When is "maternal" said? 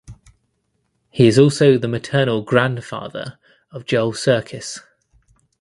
1.87-2.41